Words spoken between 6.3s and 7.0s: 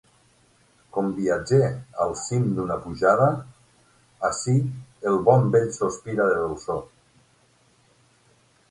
de dolçor.